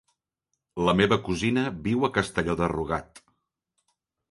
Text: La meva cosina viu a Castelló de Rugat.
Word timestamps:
La 0.87 0.95
meva 1.01 1.19
cosina 1.27 1.67
viu 1.89 2.09
a 2.09 2.11
Castelló 2.17 2.57
de 2.65 2.73
Rugat. 2.75 3.25